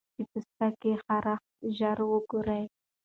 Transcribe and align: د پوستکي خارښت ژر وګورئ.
د 0.17 0.19
پوستکي 0.29 0.93
خارښت 1.03 1.45
ژر 1.77 1.99
وګورئ. 2.11 2.63